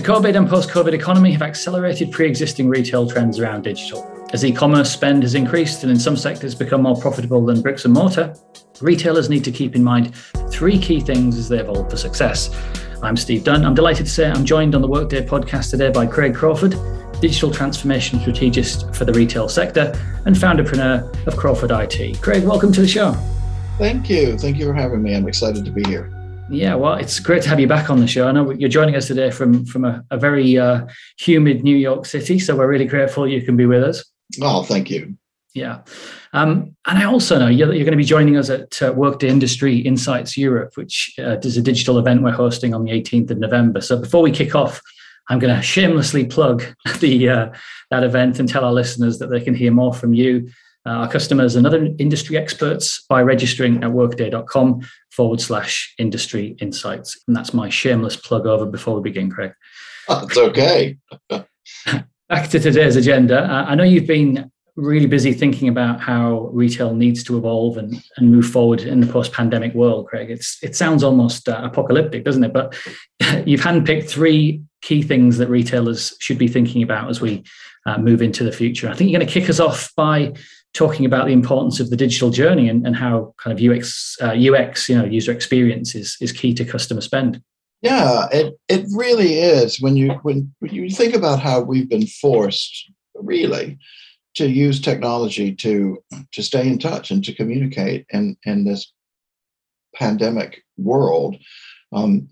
The 0.00 0.06
COVID 0.06 0.34
and 0.34 0.48
post 0.48 0.70
COVID 0.70 0.94
economy 0.94 1.30
have 1.32 1.42
accelerated 1.42 2.10
pre 2.10 2.26
existing 2.26 2.70
retail 2.70 3.06
trends 3.06 3.38
around 3.38 3.64
digital. 3.64 4.10
As 4.32 4.42
e 4.42 4.50
commerce 4.50 4.90
spend 4.90 5.24
has 5.24 5.34
increased 5.34 5.82
and 5.82 5.92
in 5.92 5.98
some 6.00 6.16
sectors 6.16 6.54
become 6.54 6.80
more 6.80 6.96
profitable 6.96 7.44
than 7.44 7.60
bricks 7.60 7.84
and 7.84 7.92
mortar, 7.92 8.34
retailers 8.80 9.28
need 9.28 9.44
to 9.44 9.52
keep 9.52 9.76
in 9.76 9.84
mind 9.84 10.16
three 10.48 10.78
key 10.78 11.00
things 11.00 11.36
as 11.36 11.50
they 11.50 11.58
evolve 11.58 11.90
for 11.90 11.98
success. 11.98 12.48
I'm 13.02 13.14
Steve 13.14 13.44
Dunn. 13.44 13.62
I'm 13.62 13.74
delighted 13.74 14.06
to 14.06 14.10
say 14.10 14.30
I'm 14.30 14.46
joined 14.46 14.74
on 14.74 14.80
the 14.80 14.88
Workday 14.88 15.26
podcast 15.26 15.70
today 15.70 15.90
by 15.90 16.06
Craig 16.06 16.34
Crawford, 16.34 16.76
digital 17.20 17.50
transformation 17.50 18.20
strategist 18.20 18.94
for 18.94 19.04
the 19.04 19.12
retail 19.12 19.50
sector 19.50 19.92
and 20.24 20.34
founderpreneur 20.34 21.26
of 21.26 21.36
Crawford 21.36 21.72
IT. 21.72 22.22
Craig, 22.22 22.44
welcome 22.44 22.72
to 22.72 22.80
the 22.80 22.88
show. 22.88 23.12
Thank 23.76 24.08
you. 24.08 24.38
Thank 24.38 24.56
you 24.56 24.64
for 24.64 24.72
having 24.72 25.02
me. 25.02 25.14
I'm 25.14 25.28
excited 25.28 25.62
to 25.66 25.70
be 25.70 25.82
here. 25.86 26.10
Yeah, 26.50 26.74
well, 26.74 26.94
it's 26.94 27.20
great 27.20 27.42
to 27.42 27.48
have 27.48 27.60
you 27.60 27.68
back 27.68 27.90
on 27.90 28.00
the 28.00 28.08
show. 28.08 28.26
I 28.26 28.32
know 28.32 28.50
you're 28.50 28.68
joining 28.68 28.96
us 28.96 29.06
today 29.06 29.30
from 29.30 29.64
from 29.64 29.84
a, 29.84 30.04
a 30.10 30.18
very 30.18 30.58
uh, 30.58 30.86
humid 31.16 31.62
New 31.62 31.76
York 31.76 32.06
City, 32.06 32.40
so 32.40 32.56
we're 32.56 32.68
really 32.68 32.86
grateful 32.86 33.28
you 33.28 33.42
can 33.42 33.56
be 33.56 33.66
with 33.66 33.84
us. 33.84 34.04
Oh, 34.42 34.64
thank 34.64 34.90
you. 34.90 35.16
Yeah, 35.54 35.82
um, 36.32 36.74
and 36.86 36.98
I 36.98 37.04
also 37.04 37.38
know 37.38 37.46
you're, 37.46 37.72
you're, 37.72 37.84
going 37.84 37.92
to 37.92 37.96
be 37.96 38.04
joining 38.04 38.36
us 38.36 38.50
at 38.50 38.82
uh, 38.82 38.92
Workday 38.96 39.28
Industry 39.28 39.78
Insights 39.78 40.36
Europe, 40.36 40.76
which 40.76 41.14
uh, 41.18 41.38
is 41.38 41.56
a 41.56 41.62
digital 41.62 41.98
event 41.98 42.22
we're 42.22 42.32
hosting 42.32 42.74
on 42.74 42.84
the 42.84 42.90
18th 42.90 43.30
of 43.30 43.38
November. 43.38 43.80
So 43.80 43.98
before 43.98 44.22
we 44.22 44.32
kick 44.32 44.54
off, 44.56 44.80
I'm 45.28 45.38
going 45.38 45.54
to 45.54 45.62
shamelessly 45.62 46.24
plug 46.24 46.64
the 46.98 47.28
uh, 47.28 47.50
that 47.90 48.02
event 48.02 48.40
and 48.40 48.48
tell 48.48 48.64
our 48.64 48.72
listeners 48.72 49.18
that 49.18 49.28
they 49.28 49.40
can 49.40 49.54
hear 49.54 49.70
more 49.70 49.94
from 49.94 50.14
you 50.14 50.50
uh, 50.86 50.90
our 50.90 51.08
customers 51.08 51.56
and 51.56 51.66
other 51.66 51.88
industry 51.98 52.36
experts 52.36 53.04
by 53.08 53.22
registering 53.22 53.82
at 53.84 53.92
workday.com 53.92 54.80
forward 55.10 55.40
slash 55.40 55.92
industry 55.98 56.56
insights. 56.60 57.20
And 57.26 57.36
that's 57.36 57.52
my 57.52 57.68
shameless 57.68 58.16
plug 58.16 58.46
over 58.46 58.66
before 58.66 58.94
we 58.94 59.02
begin, 59.02 59.30
Craig. 59.30 59.52
That's 60.08 60.36
okay. 60.36 60.96
Back 61.28 62.48
to 62.50 62.60
today's 62.60 62.96
agenda. 62.96 63.42
Uh, 63.42 63.64
I 63.66 63.74
know 63.74 63.84
you've 63.84 64.06
been 64.06 64.50
really 64.76 65.06
busy 65.06 65.32
thinking 65.32 65.68
about 65.68 66.00
how 66.00 66.48
retail 66.52 66.94
needs 66.94 67.22
to 67.24 67.36
evolve 67.36 67.76
and, 67.76 68.02
and 68.16 68.30
move 68.30 68.46
forward 68.46 68.80
in 68.80 69.00
the 69.00 69.06
post-pandemic 69.06 69.74
world, 69.74 70.06
Craig. 70.06 70.30
It's 70.30 70.58
it 70.62 70.74
sounds 70.74 71.02
almost 71.02 71.48
uh, 71.48 71.60
apocalyptic, 71.62 72.24
doesn't 72.24 72.44
it? 72.44 72.52
But 72.52 72.76
you've 73.46 73.60
handpicked 73.60 74.08
three 74.08 74.62
key 74.80 75.02
things 75.02 75.38
that 75.38 75.48
retailers 75.48 76.16
should 76.20 76.38
be 76.38 76.48
thinking 76.48 76.82
about 76.82 77.10
as 77.10 77.20
we 77.20 77.44
uh, 77.86 77.98
move 77.98 78.22
into 78.22 78.44
the 78.44 78.52
future. 78.52 78.88
I 78.88 78.94
think 78.94 79.10
you're 79.10 79.18
going 79.18 79.28
to 79.28 79.40
kick 79.40 79.50
us 79.50 79.60
off 79.60 79.92
by 79.96 80.32
talking 80.72 81.04
about 81.04 81.26
the 81.26 81.32
importance 81.32 81.80
of 81.80 81.90
the 81.90 81.96
digital 81.96 82.30
journey 82.30 82.68
and, 82.68 82.86
and 82.86 82.94
how 82.94 83.34
kind 83.38 83.58
of 83.58 83.64
UX, 83.64 84.16
uh, 84.22 84.34
UX, 84.34 84.88
you 84.88 84.96
know, 84.96 85.04
user 85.04 85.32
experience 85.32 85.94
is, 85.94 86.16
is 86.20 86.32
key 86.32 86.54
to 86.54 86.64
customer 86.64 87.00
spend. 87.00 87.42
Yeah, 87.82 88.28
it, 88.30 88.58
it 88.68 88.86
really 88.94 89.38
is. 89.38 89.80
When 89.80 89.96
you 89.96 90.10
when, 90.22 90.54
when 90.58 90.74
you 90.74 90.90
think 90.90 91.14
about 91.14 91.40
how 91.40 91.62
we've 91.62 91.88
been 91.88 92.06
forced, 92.06 92.90
really, 93.14 93.78
to 94.34 94.46
use 94.46 94.80
technology 94.80 95.54
to 95.56 95.98
to 96.32 96.42
stay 96.42 96.68
in 96.68 96.78
touch 96.78 97.10
and 97.10 97.24
to 97.24 97.34
communicate 97.34 98.04
in 98.10 98.36
in 98.44 98.64
this 98.64 98.92
pandemic 99.94 100.62
world, 100.76 101.36
um, 101.92 102.28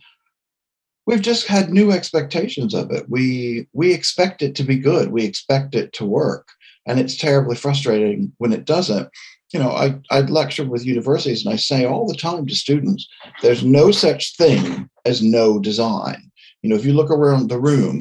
we've 1.07 1.23
just 1.23 1.47
had 1.47 1.71
new 1.71 1.93
expectations 1.93 2.75
of 2.75 2.91
it. 2.91 3.09
We 3.09 3.69
we 3.73 3.95
expect 3.95 4.43
it 4.43 4.55
to 4.57 4.65
be 4.65 4.77
good. 4.77 5.11
We 5.11 5.25
expect 5.25 5.75
it 5.75 5.95
to 5.95 6.05
work 6.05 6.49
and 6.89 6.99
it's 6.99 7.17
terribly 7.17 7.55
frustrating 7.55 8.33
when 8.39 8.53
it 8.53 8.65
doesn't. 8.65 9.09
You 9.53 9.61
know 9.61 9.71
I, 9.71 9.99
I 10.11 10.21
lecture 10.23 10.65
with 10.65 10.85
universities 10.85 11.45
and 11.45 11.55
i 11.55 11.57
say 11.57 11.87
all 11.87 12.07
the 12.07 12.15
time 12.15 12.47
to 12.47 12.55
students 12.55 13.09
there's 13.41 13.65
no 13.65 13.91
such 13.91 14.37
thing 14.37 14.91
as 15.07 15.23
no 15.23 15.59
design. 15.59 16.31
You 16.63 16.69
know 16.69 16.77
if 16.77 16.85
you 16.85 16.93
look 16.93 17.11
around 17.11 17.49
the 17.49 17.61
room 17.61 18.01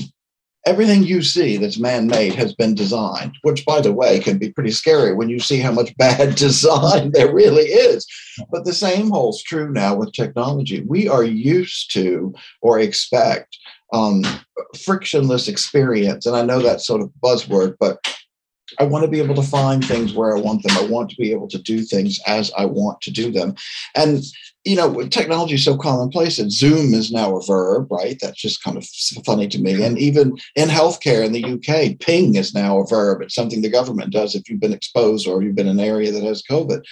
everything 0.66 1.04
you 1.04 1.22
see 1.22 1.56
that's 1.56 1.80
man-made 1.80 2.36
has 2.36 2.54
been 2.54 2.76
designed 2.76 3.34
which 3.44 3.66
by 3.66 3.80
the 3.80 3.94
way 3.94 4.20
can 4.20 4.38
be 4.38 4.52
pretty 4.52 4.72
scary 4.72 5.14
when 5.14 5.30
you 5.30 5.40
see 5.40 5.60
how 5.60 5.72
much 5.72 5.96
bad 5.98 6.36
design 6.36 7.12
there 7.14 7.34
really 7.34 7.64
is. 7.64 8.06
But 8.52 8.66
the 8.66 8.74
same 8.74 9.10
holds 9.10 9.42
true 9.42 9.72
now 9.72 9.96
with 9.96 10.12
technology. 10.12 10.82
We 10.82 11.08
are 11.08 11.24
used 11.24 11.94
to 11.94 12.34
or 12.62 12.80
expect 12.80 13.58
um, 13.94 14.24
frictionless 14.84 15.48
experience. 15.48 16.26
And 16.26 16.36
i 16.36 16.42
know 16.42 16.60
that's 16.60 16.86
sort 16.86 17.02
of 17.02 17.12
buzzword 17.24 17.78
but 17.80 18.00
I 18.80 18.84
want 18.84 19.06
to 19.06 19.12
be 19.12 19.20
able 19.20 19.36
to 19.36 19.44
find 19.44 19.84
things 19.84 20.14
where 20.14 20.36
I 20.36 20.40
want 20.40 20.64
them. 20.64 20.78
I 20.78 20.88
want 20.88 21.10
to 21.10 21.16
be 21.16 21.32
able 21.32 21.48
to 21.50 21.58
do 21.58 21.82
things 21.82 22.20
as 22.28 22.52
I 22.58 22.66
want 22.66 23.02
to 23.02 23.12
do 23.12 23.32
them. 23.32 23.56
And, 23.96 24.24
you 24.66 24.76
know, 24.76 25.08
technology 25.08 25.56
is 25.56 25.64
so 25.64 25.78
commonplace 25.78 26.38
that 26.38 26.52
Zoom 26.52 26.94
is 26.94 27.12
now 27.12 27.38
a 27.38 27.46
verb, 27.46 27.90
right? 27.90 28.18
That's 28.22 28.42
just 28.42 28.64
kind 28.64 28.78
of 28.78 28.86
funny 29.26 29.48
to 29.48 29.60
me. 29.60 29.82
And 29.84 29.98
even 29.98 30.38
in 30.56 30.68
healthcare 30.68 31.26
in 31.26 31.32
the 31.32 31.46
UK, 31.46 32.00
ping 32.00 32.36
is 32.36 32.54
now 32.54 32.80
a 32.80 32.88
verb. 32.88 33.22
It's 33.22 33.36
something 33.36 33.62
the 33.62 33.70
government 33.70 34.12
does 34.12 34.36
if 34.36 34.50
you've 34.50 34.60
been 34.60 34.74
exposed 34.74 35.28
or 35.28 35.42
you've 35.42 35.56
been 35.56 35.68
in 35.68 35.80
an 35.80 35.86
area 35.86 36.12
that 36.12 36.24
has 36.24 36.44
COVID. 36.44 36.84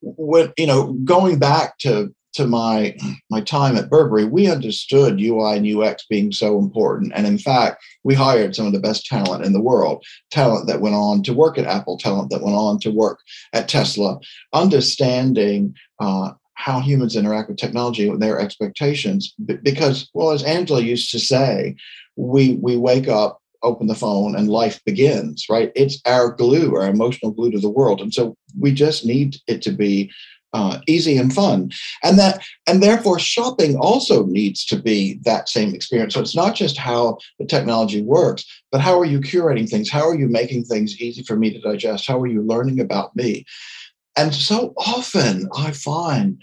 When, 0.00 0.52
you 0.56 0.66
know, 0.66 0.94
going 1.04 1.38
back 1.38 1.78
to 1.78 2.12
to 2.34 2.46
my 2.46 2.96
my 3.30 3.40
time 3.40 3.76
at 3.76 3.90
Burberry, 3.90 4.24
we 4.24 4.50
understood 4.50 5.20
UI 5.20 5.56
and 5.56 5.76
UX 5.76 6.06
being 6.06 6.32
so 6.32 6.58
important, 6.58 7.12
and 7.14 7.26
in 7.26 7.38
fact, 7.38 7.82
we 8.04 8.14
hired 8.14 8.54
some 8.54 8.66
of 8.66 8.72
the 8.72 8.80
best 8.80 9.06
talent 9.06 9.44
in 9.44 9.52
the 9.52 9.60
world, 9.60 10.04
talent 10.30 10.66
that 10.66 10.80
went 10.80 10.94
on 10.94 11.22
to 11.24 11.32
work 11.32 11.58
at 11.58 11.66
Apple, 11.66 11.98
talent 11.98 12.30
that 12.30 12.42
went 12.42 12.56
on 12.56 12.78
to 12.80 12.90
work 12.90 13.20
at 13.52 13.68
Tesla, 13.68 14.18
understanding. 14.52 15.74
Uh, 15.98 16.32
how 16.54 16.78
humans 16.78 17.16
interact 17.16 17.48
with 17.48 17.58
technology 17.58 18.08
and 18.08 18.22
their 18.22 18.38
expectations 18.38 19.34
because 19.64 20.08
well 20.14 20.30
as 20.30 20.44
angela 20.44 20.80
used 20.80 21.10
to 21.10 21.18
say 21.18 21.74
we 22.14 22.54
we 22.62 22.76
wake 22.76 23.08
up 23.08 23.42
open 23.62 23.86
the 23.86 23.94
phone 23.94 24.36
and 24.36 24.48
life 24.48 24.80
begins 24.84 25.46
right? 25.48 25.72
It's 25.74 26.00
our 26.06 26.30
glue 26.30 26.74
our 26.76 26.86
emotional 26.86 27.32
glue 27.32 27.50
to 27.52 27.58
the 27.58 27.70
world. 27.70 28.00
And 28.00 28.12
so 28.12 28.36
we 28.58 28.72
just 28.72 29.04
need 29.04 29.36
it 29.46 29.62
to 29.62 29.72
be 29.72 30.10
uh, 30.52 30.78
easy 30.86 31.16
and 31.16 31.32
fun. 31.32 31.70
And 32.02 32.18
that 32.18 32.42
and 32.66 32.82
therefore 32.82 33.18
shopping 33.18 33.76
also 33.76 34.26
needs 34.26 34.64
to 34.66 34.80
be 34.80 35.18
that 35.24 35.48
same 35.48 35.74
experience. 35.74 36.14
So 36.14 36.20
it's 36.20 36.36
not 36.36 36.54
just 36.54 36.76
how 36.76 37.18
the 37.38 37.46
technology 37.46 38.02
works 38.02 38.44
but 38.72 38.80
how 38.80 38.98
are 38.98 39.04
you 39.04 39.20
curating 39.20 39.68
things? 39.68 39.90
How 39.90 40.08
are 40.08 40.18
you 40.18 40.28
making 40.28 40.64
things 40.64 40.98
easy 40.98 41.22
for 41.22 41.36
me 41.36 41.52
to 41.52 41.60
digest? 41.60 42.08
How 42.08 42.18
are 42.18 42.26
you 42.26 42.42
learning 42.42 42.80
about 42.80 43.14
me? 43.14 43.44
And 44.16 44.34
so 44.34 44.74
often 44.76 45.48
i 45.56 45.70
find 45.70 46.42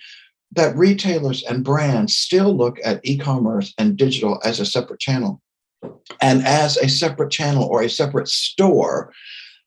that 0.51 0.75
retailers 0.75 1.43
and 1.43 1.63
brands 1.63 2.15
still 2.15 2.55
look 2.55 2.77
at 2.83 3.01
e-commerce 3.03 3.73
and 3.77 3.97
digital 3.97 4.39
as 4.43 4.59
a 4.59 4.65
separate 4.65 4.99
channel. 4.99 5.41
And 6.21 6.45
as 6.45 6.77
a 6.77 6.89
separate 6.89 7.31
channel 7.31 7.65
or 7.65 7.83
a 7.83 7.89
separate 7.89 8.27
store 8.27 9.13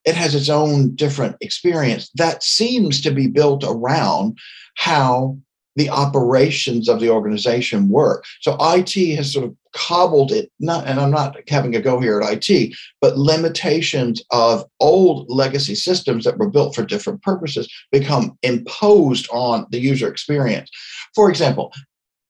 it 0.05 0.15
has 0.15 0.35
its 0.35 0.49
own 0.49 0.95
different 0.95 1.37
experience 1.41 2.11
that 2.15 2.43
seems 2.43 3.01
to 3.03 3.11
be 3.11 3.27
built 3.27 3.65
around 3.67 4.39
how 4.77 5.37
the 5.77 5.89
operations 5.89 6.89
of 6.89 7.01
the 7.01 7.09
organization 7.09 7.89
work. 7.89 8.25
So 8.41 8.57
IT 8.61 9.17
has 9.17 9.33
sort 9.33 9.47
of 9.47 9.57
cobbled 9.73 10.31
it, 10.31 10.51
not, 10.61 10.87
and 10.87 11.01
I'm 11.01 11.11
not 11.11 11.37
having 11.49 11.75
a 11.75 11.81
go 11.81 11.99
here 11.99 12.21
at 12.21 12.49
IT, 12.51 12.75
but 13.01 13.17
limitations 13.17 14.23
of 14.31 14.67
old 14.81 15.31
legacy 15.31 15.75
systems 15.75 16.25
that 16.25 16.37
were 16.37 16.51
built 16.51 16.75
for 16.75 16.85
different 16.85 17.23
purposes 17.23 17.73
become 17.91 18.37
imposed 18.43 19.29
on 19.33 19.67
the 19.71 19.79
user 19.79 20.09
experience. 20.09 20.71
For 21.15 21.31
example, 21.31 21.73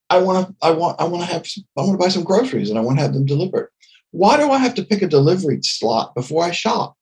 I 0.08 0.18
want 0.18 0.46
to 0.46 0.54
I 0.60 0.70
want 0.70 1.00
I 1.00 1.04
want 1.04 1.24
to 1.24 1.32
have 1.32 1.46
I 1.76 1.80
want 1.80 1.92
to 1.92 2.04
buy 2.04 2.10
some 2.10 2.22
groceries 2.22 2.70
and 2.70 2.78
I 2.78 2.82
want 2.82 2.98
to 2.98 3.02
have 3.02 3.14
them 3.14 3.24
delivered. 3.24 3.70
Why 4.10 4.36
do 4.36 4.50
I 4.50 4.58
have 4.58 4.74
to 4.74 4.84
pick 4.84 5.00
a 5.00 5.08
delivery 5.08 5.58
slot 5.62 6.14
before 6.14 6.44
I 6.44 6.50
shop? 6.50 6.96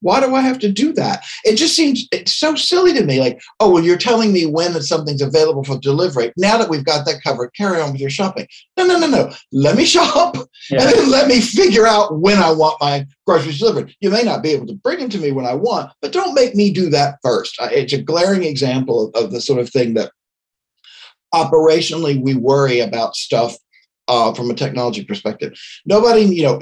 Why 0.00 0.20
do 0.20 0.34
I 0.34 0.40
have 0.40 0.58
to 0.60 0.70
do 0.70 0.92
that? 0.94 1.24
It 1.44 1.56
just 1.56 1.74
seems 1.74 2.06
it's 2.12 2.34
so 2.34 2.54
silly 2.54 2.92
to 2.94 3.04
me. 3.04 3.20
Like, 3.20 3.40
oh, 3.60 3.70
well, 3.70 3.82
you're 3.82 3.96
telling 3.96 4.32
me 4.32 4.46
when 4.46 4.72
that 4.74 4.82
something's 4.82 5.22
available 5.22 5.64
for 5.64 5.78
delivery. 5.78 6.32
Now 6.36 6.58
that 6.58 6.68
we've 6.68 6.84
got 6.84 7.06
that 7.06 7.22
covered, 7.22 7.50
carry 7.56 7.80
on 7.80 7.92
with 7.92 8.00
your 8.00 8.10
shopping. 8.10 8.46
No, 8.76 8.86
no, 8.86 8.98
no, 8.98 9.08
no. 9.08 9.32
Let 9.52 9.76
me 9.76 9.84
shop 9.96 10.36
yeah. 10.70 10.82
and 10.82 10.90
then 10.90 11.10
let 11.10 11.28
me 11.28 11.40
figure 11.40 11.86
out 11.86 12.18
when 12.20 12.38
I 12.38 12.52
want 12.52 12.80
my 12.80 13.06
groceries 13.26 13.58
delivered. 13.58 13.94
You 14.00 14.10
may 14.10 14.22
not 14.22 14.42
be 14.42 14.50
able 14.50 14.66
to 14.66 14.74
bring 14.74 14.98
them 14.98 15.10
to 15.10 15.18
me 15.18 15.32
when 15.32 15.46
I 15.46 15.54
want, 15.54 15.92
but 16.00 16.12
don't 16.12 16.34
make 16.34 16.54
me 16.54 16.70
do 16.70 16.90
that 16.90 17.18
first. 17.22 17.56
It's 17.60 17.92
a 17.92 18.02
glaring 18.02 18.44
example 18.44 19.08
of, 19.08 19.24
of 19.24 19.32
the 19.32 19.40
sort 19.40 19.60
of 19.60 19.70
thing 19.70 19.94
that 19.94 20.12
operationally 21.34 22.20
we 22.20 22.34
worry 22.34 22.80
about 22.80 23.16
stuff 23.16 23.56
uh, 24.08 24.32
from 24.34 24.50
a 24.50 24.54
technology 24.54 25.04
perspective. 25.04 25.58
Nobody, 25.84 26.22
you 26.22 26.42
know, 26.42 26.60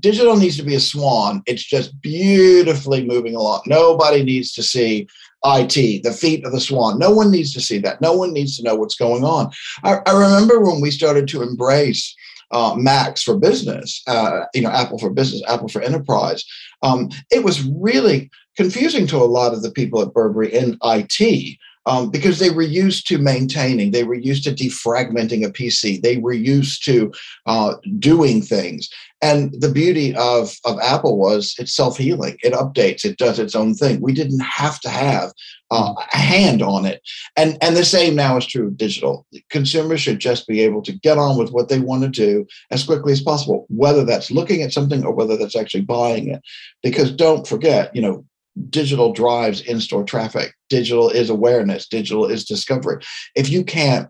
digital 0.00 0.36
needs 0.36 0.56
to 0.56 0.62
be 0.62 0.74
a 0.74 0.80
swan. 0.80 1.42
It's 1.46 1.64
just 1.64 2.00
beautifully 2.00 3.04
moving 3.04 3.34
along. 3.34 3.62
Nobody 3.66 4.22
needs 4.22 4.52
to 4.52 4.62
see 4.62 5.08
IT, 5.44 6.02
the 6.02 6.12
feet 6.12 6.44
of 6.44 6.52
the 6.52 6.60
swan. 6.60 6.98
No 6.98 7.10
one 7.10 7.30
needs 7.30 7.52
to 7.54 7.60
see 7.60 7.78
that. 7.78 8.00
No 8.00 8.14
one 8.14 8.32
needs 8.32 8.56
to 8.56 8.62
know 8.62 8.76
what's 8.76 8.94
going 8.94 9.24
on. 9.24 9.50
I, 9.82 9.98
I 10.06 10.12
remember 10.12 10.60
when 10.60 10.80
we 10.80 10.90
started 10.90 11.28
to 11.28 11.42
embrace 11.42 12.14
uh, 12.50 12.74
Macs 12.76 13.22
for 13.22 13.36
business, 13.36 14.02
uh, 14.06 14.44
you 14.54 14.62
know, 14.62 14.70
Apple 14.70 14.98
for 14.98 15.10
business, 15.10 15.42
Apple 15.48 15.68
for 15.68 15.82
enterprise. 15.82 16.44
Um, 16.82 17.10
it 17.30 17.42
was 17.42 17.68
really 17.68 18.30
confusing 18.56 19.06
to 19.08 19.16
a 19.16 19.24
lot 19.24 19.52
of 19.52 19.62
the 19.62 19.70
people 19.70 20.00
at 20.00 20.14
Burberry 20.14 20.54
in 20.54 20.78
IT 20.82 21.58
um, 21.86 22.10
because 22.10 22.38
they 22.38 22.50
were 22.50 22.62
used 22.62 23.06
to 23.08 23.18
maintaining, 23.18 23.90
they 23.90 24.04
were 24.04 24.14
used 24.14 24.44
to 24.44 24.52
defragmenting 24.52 25.44
a 25.44 25.50
PC, 25.50 26.00
they 26.00 26.16
were 26.16 26.32
used 26.32 26.84
to 26.86 27.12
uh, 27.46 27.74
doing 27.98 28.42
things. 28.42 28.88
And 29.22 29.54
the 29.58 29.70
beauty 29.70 30.14
of, 30.16 30.54
of 30.66 30.78
Apple 30.80 31.18
was 31.18 31.54
it's 31.58 31.74
self 31.74 31.96
healing, 31.96 32.36
it 32.42 32.52
updates, 32.52 33.04
it 33.04 33.16
does 33.16 33.38
its 33.38 33.54
own 33.54 33.74
thing. 33.74 34.00
We 34.00 34.12
didn't 34.12 34.40
have 34.40 34.80
to 34.80 34.90
have 34.90 35.32
uh, 35.70 35.94
a 36.12 36.16
hand 36.16 36.60
on 36.60 36.84
it. 36.84 37.00
And, 37.36 37.56
and 37.62 37.74
the 37.74 37.86
same 37.86 38.14
now 38.14 38.36
is 38.36 38.46
true 38.46 38.66
of 38.66 38.76
digital. 38.76 39.26
Consumers 39.48 40.02
should 40.02 40.18
just 40.18 40.46
be 40.46 40.60
able 40.60 40.82
to 40.82 40.92
get 40.92 41.16
on 41.16 41.38
with 41.38 41.52
what 41.52 41.68
they 41.70 41.80
want 41.80 42.02
to 42.02 42.08
do 42.10 42.46
as 42.70 42.84
quickly 42.84 43.12
as 43.12 43.22
possible, 43.22 43.66
whether 43.70 44.04
that's 44.04 44.30
looking 44.30 44.62
at 44.62 44.72
something 44.72 45.04
or 45.04 45.14
whether 45.14 45.38
that's 45.38 45.56
actually 45.56 45.82
buying 45.82 46.28
it. 46.28 46.42
Because 46.82 47.10
don't 47.10 47.46
forget, 47.46 47.94
you 47.96 48.02
know, 48.02 48.26
digital 48.70 49.12
drives 49.12 49.60
in-store 49.62 50.04
traffic 50.04 50.54
digital 50.68 51.10
is 51.10 51.28
awareness 51.28 51.88
digital 51.88 52.24
is 52.26 52.44
discovery. 52.44 53.02
If 53.34 53.50
you 53.50 53.64
can't 53.64 54.08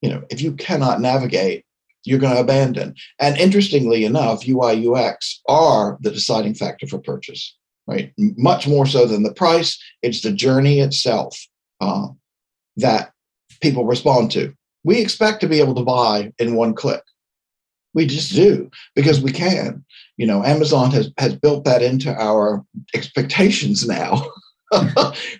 you 0.00 0.10
know 0.10 0.22
if 0.30 0.40
you 0.40 0.52
cannot 0.54 1.00
navigate 1.00 1.64
you're 2.04 2.18
going 2.18 2.34
to 2.34 2.40
abandon. 2.40 2.94
And 3.20 3.36
interestingly 3.36 4.04
enough 4.04 4.46
ui 4.48 4.86
ux 4.88 5.40
are 5.48 5.98
the 6.00 6.10
deciding 6.10 6.54
factor 6.54 6.86
for 6.86 6.98
purchase 6.98 7.54
right? 7.86 8.12
Much 8.18 8.66
more 8.66 8.86
so 8.86 9.06
than 9.06 9.22
the 9.22 9.32
price. 9.32 9.78
It's 10.02 10.20
the 10.20 10.32
journey 10.32 10.80
itself 10.80 11.38
uh, 11.80 12.08
that 12.76 13.12
people 13.60 13.84
respond 13.84 14.30
to. 14.32 14.54
We 14.84 15.00
expect 15.00 15.40
to 15.40 15.48
be 15.48 15.60
able 15.60 15.74
to 15.76 15.84
buy 15.84 16.32
in 16.38 16.54
one 16.54 16.74
click. 16.74 17.02
We 17.94 18.06
just 18.06 18.34
do 18.34 18.70
because 18.94 19.20
we 19.20 19.32
can. 19.32 19.84
You 20.16 20.26
know, 20.26 20.44
Amazon 20.44 20.90
has 20.92 21.10
has 21.18 21.34
built 21.36 21.64
that 21.64 21.82
into 21.82 22.12
our 22.14 22.64
expectations 22.94 23.86
now. 23.86 24.22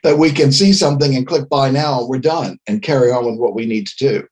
that 0.03 0.19
we 0.19 0.31
can 0.31 0.53
see 0.53 0.75
something 0.75 1.17
and 1.17 1.27
click 1.27 1.49
buy 1.49 1.71
now 1.71 2.01
and 2.01 2.09
we're 2.09 2.19
done 2.19 2.59
and 2.67 2.83
carry 2.83 3.11
on 3.11 3.25
with 3.25 3.39
what 3.39 3.55
we 3.55 3.65
need 3.65 3.87
to 3.87 3.97
do. 3.97 4.27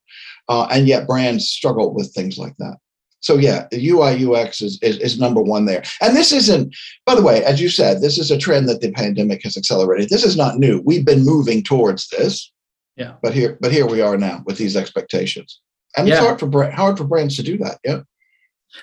Uh, 0.46 0.66
and 0.70 0.86
yet 0.86 1.06
brands 1.06 1.48
struggle 1.48 1.94
with 1.94 2.12
things 2.12 2.36
like 2.36 2.54
that. 2.58 2.76
So 3.20 3.36
yeah, 3.36 3.66
the 3.70 3.90
UI 3.90 4.26
UX 4.26 4.60
is, 4.60 4.78
is, 4.82 4.98
is 4.98 5.20
number 5.20 5.40
one 5.40 5.66
there. 5.66 5.82
And 6.00 6.16
this 6.16 6.32
isn't, 6.32 6.74
by 7.06 7.14
the 7.14 7.22
way, 7.22 7.44
as 7.44 7.60
you 7.60 7.68
said, 7.68 8.00
this 8.00 8.18
is 8.18 8.30
a 8.30 8.38
trend 8.38 8.68
that 8.68 8.80
the 8.80 8.92
pandemic 8.92 9.42
has 9.44 9.56
accelerated. 9.56 10.08
This 10.08 10.24
is 10.24 10.36
not 10.36 10.58
new. 10.58 10.82
We've 10.84 11.04
been 11.04 11.24
moving 11.24 11.62
towards 11.62 12.08
this. 12.08 12.50
Yeah. 12.96 13.14
But 13.22 13.34
here, 13.34 13.58
but 13.60 13.72
here 13.72 13.86
we 13.86 14.00
are 14.00 14.16
now 14.16 14.42
with 14.46 14.58
these 14.58 14.76
expectations. 14.76 15.60
And 15.96 16.08
yeah. 16.08 16.14
it's 16.14 16.24
hard 16.24 16.40
for 16.40 16.70
hard 16.70 16.98
for 16.98 17.04
brands 17.04 17.36
to 17.36 17.42
do 17.42 17.58
that. 17.58 17.78
Yeah. 17.84 18.00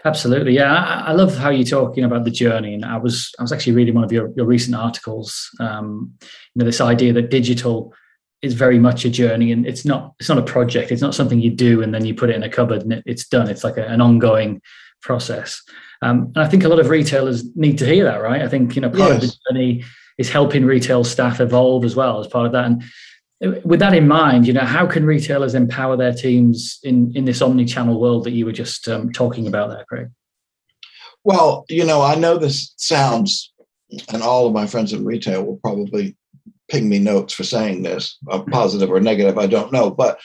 Absolutely, 0.03 0.53
yeah. 0.53 0.73
I, 0.73 1.09
I, 1.09 1.11
love 1.13 1.37
how 1.37 1.49
you're 1.49 1.65
talking 1.65 2.03
about 2.03 2.25
the 2.25 2.31
journey, 2.31 2.73
and 2.73 2.83
I 2.83 2.97
was 2.97 3.33
I 3.39 3.41
was 3.41 3.51
actually 3.51 3.73
reading 3.73 3.95
one 3.95 4.03
of 4.03 4.11
your, 4.11 4.31
your 4.35 4.45
recent 4.45 4.75
articles. 4.75 5.49
Um, 5.59 6.13
you 6.21 6.59
know, 6.59 6.65
this 6.65 6.81
idea 6.81 7.13
that 7.13 7.29
digital 7.29 7.93
is 8.41 8.53
very 8.53 8.79
much 8.79 9.05
a 9.05 9.09
journey, 9.09 9.51
and 9.51 9.65
it's 9.65 9.85
not 9.85 10.13
it's 10.19 10.29
not 10.29 10.37
a 10.37 10.43
project. 10.43 10.91
It's 10.91 11.01
not 11.01 11.15
something 11.15 11.39
you 11.39 11.51
do 11.51 11.81
and 11.81 11.93
then 11.93 12.05
you 12.05 12.13
put 12.13 12.29
it 12.29 12.35
in 12.35 12.43
a 12.43 12.49
cupboard 12.49 12.81
and 12.81 12.93
it, 12.93 13.03
it's 13.05 13.27
done. 13.27 13.49
It's 13.49 13.63
like 13.63 13.77
a, 13.77 13.87
an 13.87 14.01
ongoing 14.01 14.61
process. 15.01 15.61
Um, 16.01 16.31
and 16.35 16.43
I 16.43 16.47
think 16.47 16.63
a 16.63 16.69
lot 16.69 16.79
of 16.79 16.89
retailers 16.89 17.43
need 17.55 17.77
to 17.79 17.85
hear 17.85 18.03
that, 18.03 18.21
right? 18.21 18.41
I 18.41 18.47
think 18.47 18.75
you 18.75 18.81
know 18.81 18.89
part 18.89 19.13
yes. 19.13 19.15
of 19.15 19.21
the 19.21 19.37
journey 19.49 19.83
is 20.17 20.29
helping 20.29 20.65
retail 20.65 21.03
staff 21.03 21.39
evolve 21.39 21.85
as 21.85 21.95
well 21.95 22.19
as 22.19 22.27
part 22.27 22.45
of 22.45 22.51
that. 22.51 22.65
And 22.65 22.83
with 23.39 23.79
that 23.79 23.93
in 23.93 24.07
mind, 24.07 24.47
you 24.47 24.53
know, 24.53 24.65
how 24.65 24.87
can 24.87 25.05
retailers 25.05 25.53
empower 25.53 25.95
their 25.95 26.13
teams 26.13 26.79
in 26.83 27.11
in 27.15 27.25
this 27.25 27.41
omni-channel 27.41 27.99
world 27.99 28.23
that 28.23 28.31
you 28.31 28.45
were 28.45 28.51
just 28.51 28.87
um, 28.87 29.11
talking 29.11 29.47
about 29.47 29.69
there, 29.69 29.85
Craig? 29.87 30.07
Well, 31.23 31.65
you 31.69 31.85
know, 31.85 32.01
I 32.01 32.15
know 32.15 32.37
this 32.37 32.73
sounds, 32.77 33.53
and 34.11 34.23
all 34.23 34.47
of 34.47 34.53
my 34.53 34.65
friends 34.65 34.93
in 34.93 35.05
retail 35.05 35.43
will 35.43 35.57
probably 35.57 36.15
ping 36.69 36.89
me 36.89 36.99
notes 36.99 37.33
for 37.33 37.43
saying 37.43 37.83
this, 37.83 38.17
uh, 38.29 38.41
positive 38.41 38.89
or 38.89 38.99
negative, 38.99 39.37
I 39.37 39.47
don't 39.47 39.71
know, 39.71 39.89
but 39.89 40.19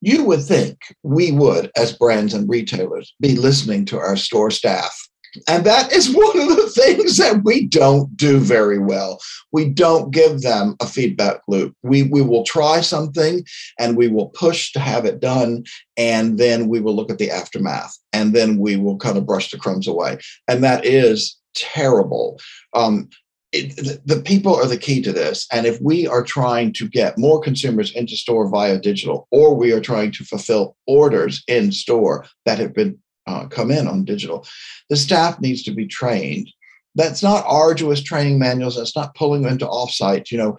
you 0.00 0.24
would 0.24 0.42
think 0.42 0.78
we 1.02 1.32
would, 1.32 1.70
as 1.76 1.96
brands 1.96 2.34
and 2.34 2.48
retailers, 2.48 3.14
be 3.20 3.34
listening 3.34 3.84
to 3.86 3.98
our 3.98 4.16
store 4.16 4.50
staff 4.50 5.05
and 5.48 5.64
that 5.64 5.92
is 5.92 6.10
one 6.14 6.38
of 6.40 6.56
the 6.56 6.70
things 6.70 7.16
that 7.18 7.42
we 7.44 7.66
don't 7.66 8.16
do 8.16 8.38
very 8.38 8.78
well. 8.78 9.20
We 9.52 9.68
don't 9.68 10.10
give 10.10 10.42
them 10.42 10.76
a 10.80 10.86
feedback 10.86 11.40
loop. 11.48 11.74
We, 11.82 12.04
we 12.04 12.22
will 12.22 12.44
try 12.44 12.80
something 12.80 13.44
and 13.78 13.96
we 13.96 14.08
will 14.08 14.28
push 14.30 14.72
to 14.72 14.80
have 14.80 15.04
it 15.04 15.20
done. 15.20 15.64
And 15.96 16.38
then 16.38 16.68
we 16.68 16.80
will 16.80 16.94
look 16.94 17.10
at 17.10 17.18
the 17.18 17.30
aftermath 17.30 17.96
and 18.12 18.34
then 18.34 18.58
we 18.58 18.76
will 18.76 18.98
kind 18.98 19.16
of 19.16 19.26
brush 19.26 19.50
the 19.50 19.58
crumbs 19.58 19.88
away. 19.88 20.18
And 20.48 20.62
that 20.64 20.84
is 20.84 21.36
terrible. 21.54 22.38
Um, 22.74 23.08
it, 23.52 24.00
the 24.04 24.20
people 24.20 24.54
are 24.54 24.66
the 24.66 24.76
key 24.76 25.00
to 25.02 25.12
this. 25.12 25.46
And 25.52 25.66
if 25.66 25.80
we 25.80 26.06
are 26.06 26.22
trying 26.22 26.72
to 26.74 26.88
get 26.88 27.16
more 27.16 27.40
consumers 27.40 27.94
into 27.94 28.16
store 28.16 28.48
via 28.48 28.78
digital, 28.78 29.26
or 29.30 29.54
we 29.54 29.72
are 29.72 29.80
trying 29.80 30.12
to 30.12 30.24
fulfill 30.24 30.76
orders 30.86 31.42
in 31.48 31.72
store 31.72 32.26
that 32.44 32.58
have 32.58 32.74
been 32.74 32.98
uh, 33.26 33.46
come 33.46 33.70
in 33.70 33.88
on 33.88 34.04
digital. 34.04 34.46
The 34.88 34.96
staff 34.96 35.40
needs 35.40 35.62
to 35.64 35.72
be 35.72 35.86
trained. 35.86 36.50
That's 36.94 37.22
not 37.22 37.44
arduous 37.46 38.02
training 38.02 38.38
manuals. 38.38 38.76
That's 38.76 38.96
not 38.96 39.14
pulling 39.14 39.42
them 39.42 39.52
into 39.52 39.66
offsite. 39.66 40.30
You 40.30 40.38
know, 40.38 40.56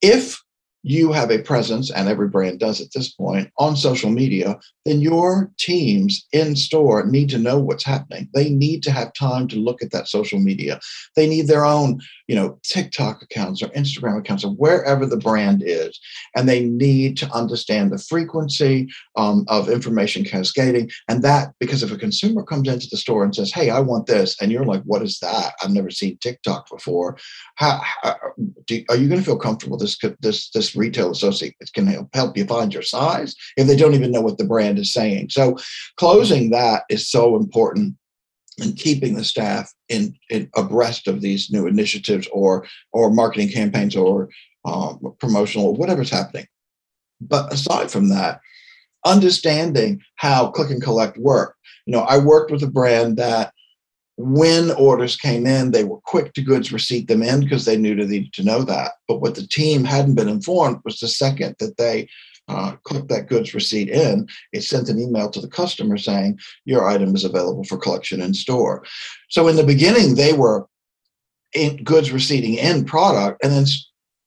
if 0.00 0.40
you 0.84 1.12
have 1.12 1.30
a 1.30 1.42
presence, 1.42 1.90
and 1.90 2.08
every 2.08 2.28
brand 2.28 2.58
does 2.58 2.80
at 2.80 2.92
this 2.92 3.12
point, 3.12 3.50
on 3.58 3.76
social 3.76 4.10
media, 4.10 4.58
then 4.84 5.00
your 5.00 5.50
teams 5.58 6.26
in 6.32 6.56
store 6.56 7.06
need 7.06 7.28
to 7.30 7.38
know 7.38 7.58
what's 7.58 7.84
happening. 7.84 8.28
They 8.34 8.50
need 8.50 8.82
to 8.84 8.90
have 8.90 9.12
time 9.12 9.46
to 9.48 9.56
look 9.56 9.82
at 9.82 9.92
that 9.92 10.08
social 10.08 10.40
media. 10.40 10.80
They 11.14 11.28
need 11.28 11.46
their 11.46 11.64
own, 11.64 12.00
you 12.26 12.34
know, 12.34 12.58
TikTok 12.64 13.22
accounts 13.22 13.62
or 13.62 13.68
Instagram 13.68 14.18
accounts 14.18 14.44
or 14.44 14.52
wherever 14.52 15.06
the 15.06 15.16
brand 15.16 15.62
is. 15.64 15.98
And 16.34 16.48
they 16.48 16.64
need 16.64 17.16
to 17.18 17.30
understand 17.32 17.92
the 17.92 17.98
frequency 17.98 18.88
um, 19.16 19.44
of 19.48 19.68
information 19.68 20.24
cascading. 20.24 20.90
And 21.08 21.22
that, 21.22 21.54
because 21.60 21.82
if 21.82 21.92
a 21.92 21.96
consumer 21.96 22.42
comes 22.42 22.68
into 22.68 22.88
the 22.90 22.96
store 22.96 23.24
and 23.24 23.34
says, 23.34 23.52
Hey, 23.52 23.70
I 23.70 23.80
want 23.80 24.06
this, 24.06 24.40
and 24.40 24.50
you're 24.50 24.64
like, 24.64 24.82
What 24.82 25.02
is 25.02 25.18
that? 25.20 25.54
I've 25.62 25.70
never 25.70 25.90
seen 25.90 26.18
TikTok 26.18 26.68
before. 26.68 27.16
How, 27.56 27.80
how 28.02 28.16
do, 28.66 28.84
are 28.88 28.96
you 28.96 29.08
going 29.08 29.20
to 29.20 29.24
feel 29.24 29.38
comfortable? 29.38 29.76
This, 29.76 29.98
this, 30.20 30.50
this 30.50 30.74
retail 30.74 31.10
associate 31.10 31.54
can 31.74 31.86
help, 31.86 32.08
help 32.14 32.36
you 32.36 32.44
find 32.46 32.72
your 32.72 32.82
size 32.82 33.34
if 33.56 33.66
they 33.66 33.76
don't 33.76 33.94
even 33.94 34.10
know 34.10 34.20
what 34.20 34.38
the 34.38 34.44
brand 34.44 34.71
is 34.78 34.92
saying. 34.92 35.30
So 35.30 35.56
closing 35.96 36.50
that 36.50 36.84
is 36.88 37.10
so 37.10 37.36
important 37.36 37.94
and 38.58 38.76
keeping 38.76 39.14
the 39.14 39.24
staff 39.24 39.72
in, 39.88 40.14
in 40.30 40.50
abreast 40.56 41.08
of 41.08 41.20
these 41.20 41.50
new 41.50 41.66
initiatives 41.66 42.28
or 42.32 42.66
or 42.92 43.10
marketing 43.10 43.48
campaigns 43.48 43.96
or 43.96 44.28
um, 44.64 45.14
promotional 45.18 45.68
or 45.68 45.74
whatever's 45.74 46.10
happening. 46.10 46.46
But 47.20 47.52
aside 47.52 47.90
from 47.90 48.08
that, 48.10 48.40
understanding 49.04 50.00
how 50.16 50.50
click 50.50 50.70
and 50.70 50.82
collect 50.82 51.18
work. 51.18 51.56
You 51.86 51.92
know, 51.92 52.02
I 52.02 52.18
worked 52.18 52.50
with 52.50 52.62
a 52.62 52.68
brand 52.68 53.16
that 53.16 53.52
when 54.16 54.70
orders 54.72 55.16
came 55.16 55.46
in, 55.46 55.70
they 55.70 55.84
were 55.84 55.98
quick 56.04 56.32
to 56.34 56.42
goods 56.42 56.72
receipt 56.72 57.08
them 57.08 57.22
in 57.22 57.40
because 57.40 57.64
they 57.64 57.76
knew 57.76 57.94
they 57.94 58.06
needed 58.06 58.32
to 58.34 58.44
know 58.44 58.62
that. 58.62 58.92
But 59.08 59.20
what 59.20 59.34
the 59.34 59.46
team 59.46 59.84
hadn't 59.84 60.14
been 60.14 60.28
informed 60.28 60.80
was 60.84 61.00
the 61.00 61.08
second 61.08 61.56
that 61.58 61.76
they 61.76 62.08
uh, 62.52 62.76
clicked 62.84 63.08
that 63.08 63.28
goods 63.28 63.54
receipt 63.54 63.88
in, 63.88 64.28
it 64.52 64.62
sent 64.62 64.88
an 64.88 65.00
email 65.00 65.30
to 65.30 65.40
the 65.40 65.48
customer 65.48 65.96
saying, 65.96 66.38
Your 66.64 66.86
item 66.88 67.14
is 67.14 67.24
available 67.24 67.64
for 67.64 67.78
collection 67.78 68.20
in 68.20 68.34
store. 68.34 68.84
So 69.30 69.48
in 69.48 69.56
the 69.56 69.64
beginning, 69.64 70.14
they 70.14 70.32
were 70.32 70.66
in 71.54 71.82
goods 71.84 72.12
receipting 72.12 72.54
in 72.54 72.84
product 72.84 73.42
and 73.42 73.52
then 73.52 73.66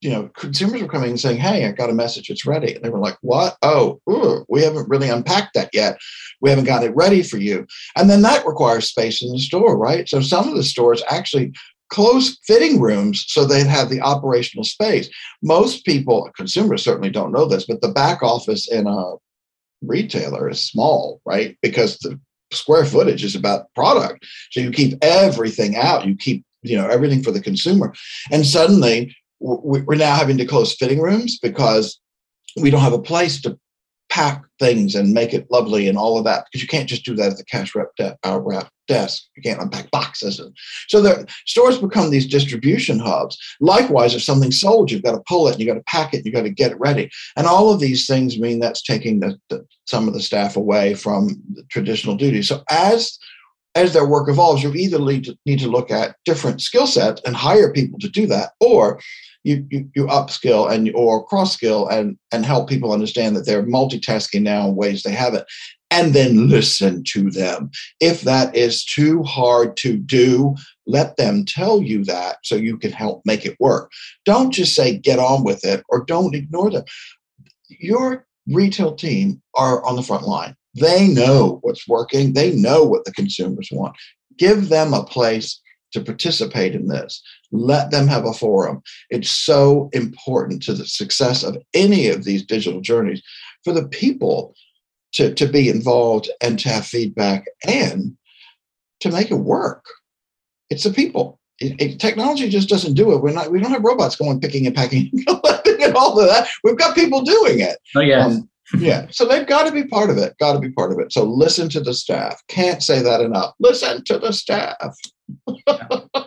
you 0.01 0.11
know, 0.11 0.29
consumers 0.37 0.83
were 0.83 0.87
coming 0.87 1.09
and 1.09 1.19
saying, 1.19 1.39
"Hey, 1.39 1.65
I 1.65 1.71
got 1.71 1.89
a 1.89 1.93
message. 1.93 2.29
It's 2.29 2.45
ready." 2.45 2.75
And 2.75 2.83
they 2.83 2.89
were 2.89 2.99
like, 2.99 3.17
"What? 3.21 3.57
Oh, 3.63 3.99
ooh, 4.07 4.45
we 4.47 4.61
haven't 4.61 4.87
really 4.87 5.09
unpacked 5.09 5.55
that 5.55 5.71
yet. 5.73 5.97
We 6.41 6.51
haven't 6.51 6.65
got 6.65 6.83
it 6.83 6.95
ready 6.95 7.23
for 7.23 7.37
you." 7.37 7.65
And 7.95 8.07
then 8.07 8.21
that 8.21 8.45
requires 8.45 8.87
space 8.87 9.23
in 9.23 9.31
the 9.31 9.39
store, 9.39 9.75
right? 9.75 10.07
So 10.07 10.21
some 10.21 10.47
of 10.47 10.55
the 10.55 10.63
stores 10.63 11.01
actually 11.09 11.53
close 11.89 12.37
fitting 12.45 12.79
rooms 12.81 13.25
so 13.27 13.45
they'd 13.45 13.67
have 13.67 13.89
the 13.89 14.01
operational 14.01 14.63
space. 14.63 15.09
Most 15.41 15.85
people, 15.85 16.29
consumers 16.35 16.83
certainly 16.83 17.09
don't 17.09 17.31
know 17.31 17.45
this, 17.45 17.65
but 17.65 17.81
the 17.81 17.89
back 17.91 18.23
office 18.23 18.67
in 18.71 18.87
a 18.87 19.13
retailer 19.81 20.49
is 20.49 20.63
small, 20.63 21.21
right? 21.25 21.57
Because 21.61 21.97
the 21.99 22.19
square 22.51 22.85
footage 22.85 23.23
is 23.23 23.35
about 23.35 23.73
product. 23.75 24.25
So 24.51 24.59
you 24.59 24.71
keep 24.71 24.97
everything 25.03 25.75
out. 25.75 26.05
You 26.05 26.15
keep 26.15 26.45
you 26.65 26.77
know 26.77 26.87
everything 26.87 27.23
for 27.23 27.31
the 27.31 27.41
consumer 27.41 27.93
and 28.31 28.45
suddenly 28.45 29.15
we're 29.39 29.95
now 29.95 30.15
having 30.15 30.37
to 30.37 30.45
close 30.45 30.75
fitting 30.75 30.99
rooms 30.99 31.37
because 31.39 31.99
we 32.55 32.71
don't 32.71 32.81
have 32.81 32.93
a 32.93 33.01
place 33.01 33.41
to 33.41 33.59
pack 34.15 34.45
things 34.59 34.95
and 34.95 35.11
make 35.11 35.33
it 35.33 35.45
lovely 35.51 35.89
and 35.89 35.97
all 35.97 36.17
of 36.17 36.23
that 36.23 36.45
because 36.45 36.61
you 36.61 36.69
can't 36.69 36.87
just 36.87 37.03
do 37.03 37.13
that 37.13 37.31
at 37.31 37.37
the 37.37 37.43
cash 37.43 37.75
wrap, 37.75 37.89
de- 37.97 38.17
uh, 38.25 38.39
wrap 38.39 38.69
desk. 38.87 39.23
You 39.35 39.43
can't 39.43 39.61
unpack 39.61 39.91
boxes. 39.91 40.39
And 40.39 40.55
so 40.87 41.01
the 41.01 41.27
stores 41.45 41.79
become 41.79 42.11
these 42.11 42.25
distribution 42.25 42.97
hubs. 42.97 43.37
Likewise, 43.59 44.15
if 44.15 44.23
something's 44.23 44.61
sold, 44.61 44.89
you've 44.89 45.03
got 45.03 45.15
to 45.15 45.23
pull 45.27 45.49
it, 45.49 45.51
and 45.51 45.59
you've 45.59 45.67
got 45.67 45.73
to 45.73 45.83
pack 45.83 46.13
it, 46.13 46.17
and 46.17 46.25
you've 46.25 46.35
got 46.35 46.43
to 46.43 46.49
get 46.49 46.71
it 46.71 46.79
ready. 46.79 47.09
And 47.35 47.45
all 47.45 47.73
of 47.73 47.81
these 47.81 48.07
things 48.07 48.39
mean 48.39 48.59
that's 48.59 48.81
taking 48.81 49.19
the, 49.19 49.37
the, 49.49 49.65
some 49.85 50.07
of 50.07 50.13
the 50.13 50.21
staff 50.21 50.55
away 50.55 50.93
from 50.93 51.41
the 51.53 51.63
traditional 51.63 52.15
duties. 52.15 52.47
So 52.47 52.63
as 52.69 53.19
as 53.75 53.91
their 53.91 54.07
work 54.07 54.29
evolves, 54.29 54.63
you 54.63 54.73
either 54.73 54.99
need 54.99 55.25
to, 55.25 55.37
need 55.45 55.59
to 55.59 55.67
look 55.67 55.91
at 55.91 56.15
different 56.23 56.61
skill 56.61 56.87
sets 56.87 57.21
and 57.25 57.35
hire 57.35 57.73
people 57.73 57.99
to 57.99 58.07
do 58.07 58.25
that, 58.27 58.51
or 58.61 59.01
you, 59.45 59.65
you, 59.69 59.89
you 59.95 60.05
upskill 60.07 60.69
and 60.69 60.91
or 60.95 61.25
cross 61.25 61.53
skill 61.53 61.87
and 61.87 62.17
and 62.31 62.45
help 62.45 62.67
people 62.67 62.91
understand 62.91 63.35
that 63.35 63.45
they're 63.45 63.63
multitasking 63.63 64.41
now 64.41 64.67
in 64.67 64.75
ways 64.75 65.03
they 65.03 65.11
haven't 65.11 65.45
and 65.91 66.13
then 66.13 66.49
listen 66.49 67.03
to 67.03 67.29
them. 67.29 67.69
If 67.99 68.21
that 68.21 68.55
is 68.55 68.83
too 68.83 69.23
hard 69.23 69.77
to 69.77 69.95
do 69.95 70.55
let 70.87 71.17
them 71.17 71.45
tell 71.45 71.81
you 71.81 72.03
that 72.05 72.37
so 72.43 72.55
you 72.55 72.77
can 72.77 72.91
help 72.91 73.21
make 73.25 73.45
it 73.45 73.57
work. 73.59 73.91
Don't 74.23 74.51
just 74.51 74.75
say 74.75 74.97
get 74.97 75.19
on 75.19 75.43
with 75.43 75.63
it 75.63 75.83
or 75.89 76.03
don't 76.05 76.35
ignore 76.35 76.69
them. 76.69 76.83
Your 77.69 78.25
retail 78.47 78.95
team 78.95 79.41
are 79.55 79.83
on 79.85 79.95
the 79.95 80.03
front 80.03 80.27
line. 80.27 80.55
They 80.75 81.07
know 81.07 81.59
what's 81.61 81.87
working. 81.87 82.33
They 82.33 82.53
know 82.53 82.83
what 82.83 83.05
the 83.05 83.13
consumers 83.13 83.69
want. 83.71 83.95
Give 84.37 84.69
them 84.69 84.93
a 84.93 85.03
place 85.03 85.59
to 85.93 86.01
participate 86.01 86.75
in 86.75 86.87
this. 86.87 87.21
Let 87.55 87.91
them 87.91 88.07
have 88.07 88.25
a 88.25 88.33
forum. 88.33 88.81
It's 89.09 89.29
so 89.29 89.89
important 89.93 90.63
to 90.63 90.73
the 90.73 90.85
success 90.85 91.43
of 91.43 91.57
any 91.73 92.09
of 92.09 92.23
these 92.23 92.45
digital 92.45 92.81
journeys 92.81 93.21
for 93.63 93.73
the 93.73 93.87
people 93.87 94.55
to, 95.13 95.33
to 95.33 95.45
be 95.47 95.69
involved 95.69 96.29
and 96.41 96.59
to 96.59 96.69
have 96.69 96.85
feedback 96.85 97.45
and 97.67 98.17
to 98.99 99.11
make 99.11 99.31
it 99.31 99.35
work. 99.35 99.85
It's 100.69 100.83
the 100.83 100.91
people. 100.91 101.39
It, 101.59 101.79
it, 101.81 101.99
technology 101.99 102.49
just 102.49 102.67
doesn't 102.67 102.95
do 102.95 103.13
it. 103.13 103.21
We're 103.21 103.31
not. 103.31 103.51
We 103.51 103.61
don't 103.61 103.71
have 103.71 103.83
robots 103.83 104.17
going 104.17 104.41
picking 104.41 104.67
and 104.67 104.75
packing 104.75 105.09
and 105.25 105.95
all 105.95 106.19
of 106.19 106.27
that. 106.27 106.49
We've 106.63 106.77
got 106.77 106.95
people 106.95 107.21
doing 107.21 107.59
it. 107.59 107.77
Oh 107.95 108.01
yeah. 108.01 108.25
Um, 108.25 108.49
yeah. 108.77 109.07
So 109.11 109.25
they've 109.25 109.47
got 109.47 109.65
to 109.65 109.71
be 109.71 109.85
part 109.85 110.09
of 110.09 110.17
it. 110.17 110.37
Got 110.39 110.53
to 110.53 110.59
be 110.59 110.71
part 110.71 110.91
of 110.91 110.99
it. 110.99 111.13
So 111.13 111.23
listen 111.23 111.69
to 111.69 111.79
the 111.79 111.93
staff. 111.93 112.41
Can't 112.49 112.83
say 112.83 113.01
that 113.01 113.21
enough. 113.21 113.53
Listen 113.59 114.03
to 114.05 114.17
the 114.17 114.33
staff. 114.33 114.97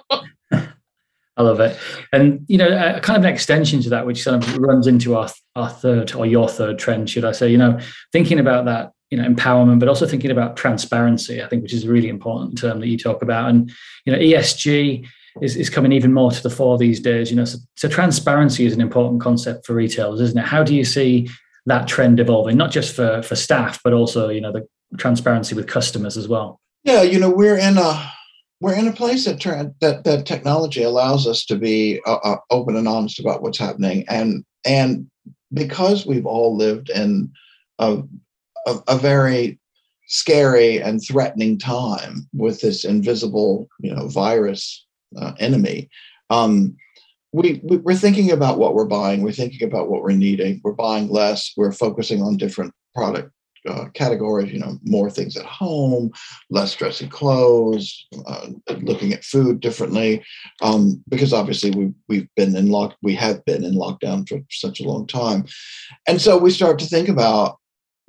I 1.38 1.42
love 1.42 1.60
it. 1.60 1.78
And, 2.12 2.44
you 2.48 2.58
know, 2.58 2.66
a 2.66 3.00
kind 3.00 3.16
of 3.16 3.24
an 3.24 3.32
extension 3.32 3.80
to 3.82 3.90
that, 3.90 4.04
which 4.04 4.24
sort 4.24 4.42
of 4.42 4.58
runs 4.58 4.88
into 4.88 5.16
our, 5.16 5.30
our 5.54 5.70
third 5.70 6.12
or 6.14 6.26
your 6.26 6.48
third 6.48 6.80
trend, 6.80 7.08
should 7.08 7.24
I 7.24 7.30
say, 7.30 7.48
you 7.48 7.56
know, 7.56 7.78
thinking 8.12 8.40
about 8.40 8.64
that, 8.64 8.90
you 9.10 9.16
know, 9.16 9.26
empowerment, 9.26 9.78
but 9.78 9.88
also 9.88 10.06
thinking 10.06 10.32
about 10.32 10.56
transparency, 10.56 11.40
I 11.40 11.46
think, 11.46 11.62
which 11.62 11.72
is 11.72 11.84
a 11.84 11.88
really 11.88 12.08
important 12.08 12.58
term 12.58 12.80
that 12.80 12.88
you 12.88 12.98
talk 12.98 13.22
about. 13.22 13.48
And, 13.48 13.72
you 14.04 14.12
know, 14.12 14.18
ESG 14.18 15.06
is, 15.40 15.54
is 15.54 15.70
coming 15.70 15.92
even 15.92 16.12
more 16.12 16.32
to 16.32 16.42
the 16.42 16.50
fore 16.50 16.76
these 16.76 16.98
days, 16.98 17.30
you 17.30 17.36
know, 17.36 17.44
so, 17.44 17.58
so 17.76 17.88
transparency 17.88 18.66
is 18.66 18.74
an 18.74 18.80
important 18.80 19.20
concept 19.20 19.64
for 19.64 19.74
retailers, 19.74 20.20
isn't 20.20 20.38
it? 20.38 20.44
How 20.44 20.64
do 20.64 20.74
you 20.74 20.84
see 20.84 21.30
that 21.66 21.86
trend 21.86 22.18
evolving, 22.18 22.56
not 22.56 22.72
just 22.72 22.96
for, 22.96 23.22
for 23.22 23.36
staff, 23.36 23.78
but 23.84 23.92
also, 23.92 24.28
you 24.28 24.40
know, 24.40 24.50
the 24.50 24.66
transparency 24.96 25.54
with 25.54 25.68
customers 25.68 26.16
as 26.16 26.26
well? 26.26 26.60
Yeah, 26.82 27.02
you 27.02 27.20
know, 27.20 27.30
we're 27.30 27.58
in 27.58 27.78
a 27.78 28.12
we're 28.60 28.74
in 28.74 28.88
a 28.88 28.92
place 28.92 29.24
that 29.24 29.40
that 29.80 30.04
that 30.04 30.26
technology 30.26 30.82
allows 30.82 31.26
us 31.26 31.44
to 31.46 31.56
be 31.56 32.00
uh, 32.06 32.18
uh, 32.24 32.36
open 32.50 32.76
and 32.76 32.88
honest 32.88 33.20
about 33.20 33.42
what's 33.42 33.58
happening, 33.58 34.04
and 34.08 34.44
and 34.64 35.08
because 35.52 36.06
we've 36.06 36.26
all 36.26 36.56
lived 36.56 36.90
in 36.90 37.32
a, 37.78 38.02
a, 38.66 38.78
a 38.88 38.98
very 38.98 39.58
scary 40.08 40.80
and 40.80 41.00
threatening 41.00 41.58
time 41.58 42.28
with 42.32 42.60
this 42.60 42.84
invisible, 42.84 43.68
you 43.80 43.94
know, 43.94 44.08
virus 44.08 44.86
uh, 45.16 45.32
enemy. 45.38 45.88
Um, 46.30 46.76
we, 47.32 47.60
we 47.62 47.76
we're 47.76 47.94
thinking 47.94 48.30
about 48.30 48.58
what 48.58 48.74
we're 48.74 48.86
buying. 48.86 49.22
We're 49.22 49.32
thinking 49.32 49.66
about 49.66 49.88
what 49.88 50.02
we're 50.02 50.12
needing. 50.12 50.60
We're 50.64 50.72
buying 50.72 51.08
less. 51.08 51.52
We're 51.56 51.72
focusing 51.72 52.22
on 52.22 52.36
different 52.36 52.74
product 52.94 53.30
uh, 53.68 53.88
categories, 53.94 54.52
you 54.52 54.58
know, 54.58 54.78
more 54.82 55.10
things 55.10 55.36
at 55.36 55.44
home, 55.44 56.10
less 56.50 56.74
dressy 56.74 57.06
clothes, 57.06 58.06
uh, 58.26 58.48
looking 58.80 59.12
at 59.12 59.24
food 59.24 59.60
differently, 59.60 60.24
um, 60.62 61.02
because 61.08 61.32
obviously 61.32 61.70
we 61.70 61.92
we've 62.08 62.28
been 62.36 62.56
in 62.56 62.70
lock 62.70 62.96
we 63.02 63.14
have 63.14 63.44
been 63.44 63.64
in 63.64 63.74
lockdown 63.74 64.28
for 64.28 64.40
such 64.50 64.80
a 64.80 64.84
long 64.84 65.06
time, 65.06 65.44
and 66.06 66.20
so 66.20 66.36
we 66.36 66.50
start 66.50 66.78
to 66.78 66.86
think 66.86 67.08
about 67.08 67.58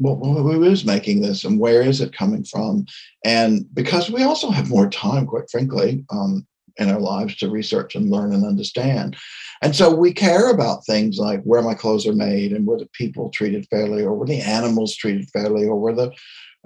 well, 0.02 0.16
who 0.16 0.64
is 0.64 0.86
making 0.86 1.22
this 1.22 1.44
and 1.44 1.60
where 1.60 1.82
is 1.82 2.00
it 2.00 2.14
coming 2.14 2.44
from, 2.46 2.86
and 3.26 3.66
because 3.74 4.10
we 4.10 4.24
also 4.24 4.50
have 4.50 4.70
more 4.70 4.90
time, 4.90 5.26
quite 5.26 5.50
frankly, 5.52 6.06
um, 6.10 6.48
in 6.80 6.90
our 6.90 7.00
lives 7.00 7.36
to 7.38 7.50
research 7.50 7.96
and 7.96 8.10
learn 8.10 8.34
and 8.34 8.46
understand. 8.46 9.16
And 9.62 9.76
so 9.76 9.94
we 9.94 10.14
care 10.14 10.50
about 10.50 10.86
things 10.86 11.18
like 11.18 11.44
where 11.44 11.62
my 11.62 11.74
clothes 11.74 12.08
are 12.08 12.14
made 12.14 12.54
and 12.54 12.66
were 12.66 12.80
the 12.80 12.90
people 12.94 13.30
treated 13.30 13.68
fairly 13.70 14.04
or 14.04 14.16
were 14.16 14.26
the 14.26 14.42
animals 14.42 14.96
treated 14.96 15.30
fairly 15.32 15.66
or 15.66 15.78
were 15.78 15.94
the 15.94 16.12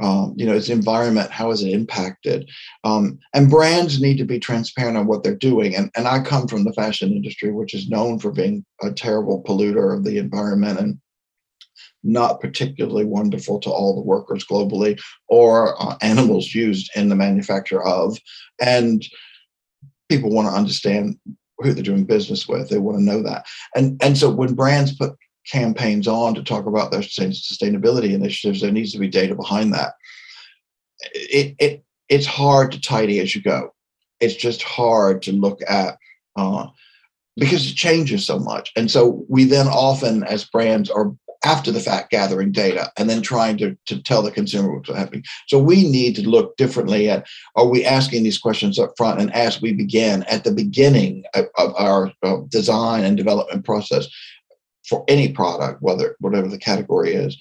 um, 0.01 0.33
you 0.35 0.45
know, 0.45 0.55
its 0.55 0.69
environment, 0.69 1.29
how 1.29 1.51
is 1.51 1.61
it 1.61 1.69
impacted? 1.69 2.49
Um, 2.83 3.19
and 3.33 3.49
brands 3.49 4.01
need 4.01 4.17
to 4.17 4.25
be 4.25 4.39
transparent 4.39 4.97
on 4.97 5.05
what 5.05 5.23
they're 5.23 5.35
doing. 5.35 5.75
And, 5.75 5.91
and 5.95 6.07
I 6.07 6.19
come 6.21 6.47
from 6.47 6.63
the 6.63 6.73
fashion 6.73 7.11
industry, 7.11 7.51
which 7.51 7.75
is 7.75 7.89
known 7.89 8.17
for 8.17 8.31
being 8.31 8.65
a 8.81 8.91
terrible 8.91 9.43
polluter 9.43 9.95
of 9.95 10.03
the 10.03 10.17
environment 10.17 10.79
and 10.79 10.99
not 12.03 12.41
particularly 12.41 13.05
wonderful 13.05 13.59
to 13.59 13.69
all 13.69 13.95
the 13.95 14.01
workers 14.01 14.45
globally 14.45 14.99
or 15.27 15.81
uh, 15.81 15.95
animals 16.01 16.53
used 16.53 16.89
in 16.95 17.07
the 17.09 17.15
manufacture 17.15 17.81
of. 17.83 18.17
And 18.59 19.05
people 20.13 20.31
want 20.31 20.47
to 20.47 20.53
understand 20.53 21.17
who 21.59 21.73
they're 21.73 21.83
doing 21.83 22.05
business 22.05 22.47
with. 22.47 22.69
They 22.69 22.77
want 22.77 22.97
to 22.97 23.03
know 23.03 23.23
that. 23.23 23.45
And 23.75 24.01
and 24.03 24.17
so 24.17 24.29
when 24.29 24.53
brands 24.53 24.95
put 24.95 25.15
campaigns 25.51 26.07
on 26.07 26.35
to 26.35 26.43
talk 26.43 26.65
about 26.65 26.91
their 26.91 27.01
sustainability 27.01 28.13
initiatives, 28.13 28.61
there 28.61 28.71
needs 28.71 28.91
to 28.93 28.99
be 28.99 29.07
data 29.07 29.35
behind 29.35 29.73
that. 29.73 29.93
It 31.13 31.55
it 31.59 31.83
it's 32.09 32.27
hard 32.27 32.71
to 32.73 32.81
tidy 32.81 33.19
as 33.19 33.35
you 33.35 33.41
go. 33.41 33.73
It's 34.19 34.35
just 34.35 34.61
hard 34.61 35.21
to 35.23 35.31
look 35.31 35.59
at 35.67 35.97
uh, 36.35 36.67
because 37.35 37.69
it 37.69 37.75
changes 37.75 38.25
so 38.25 38.39
much. 38.39 38.71
And 38.75 38.89
so 38.89 39.25
we 39.27 39.45
then 39.45 39.67
often, 39.67 40.23
as 40.23 40.45
brands, 40.45 40.89
are 40.89 41.13
after 41.43 41.71
the 41.71 41.79
fact 41.79 42.09
gathering 42.09 42.51
data 42.51 42.91
and 42.97 43.09
then 43.09 43.21
trying 43.21 43.57
to, 43.57 43.77
to 43.85 44.01
tell 44.01 44.21
the 44.21 44.31
consumer 44.31 44.73
what's 44.73 44.89
happening. 44.89 45.23
So 45.47 45.59
we 45.59 45.89
need 45.89 46.15
to 46.15 46.29
look 46.29 46.55
differently 46.57 47.09
at 47.09 47.27
are 47.55 47.67
we 47.67 47.85
asking 47.85 48.23
these 48.23 48.37
questions 48.37 48.79
up 48.79 48.93
front 48.97 49.19
and 49.19 49.33
as 49.33 49.61
we 49.61 49.73
begin 49.73 50.23
at 50.23 50.45
the 50.45 50.51
beginning 50.51 51.23
of, 51.33 51.45
of 51.57 51.73
our 51.75 52.13
design 52.47 53.03
and 53.03 53.17
development 53.17 53.65
process 53.65 54.07
for 54.87 55.03
any 55.07 55.31
product, 55.31 55.81
whether 55.81 56.15
whatever 56.19 56.47
the 56.47 56.57
category 56.57 57.13
is, 57.13 57.37